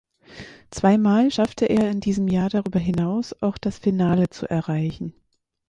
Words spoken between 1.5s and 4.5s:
er in diesem Jahr darüber hinaus auch das Finale zu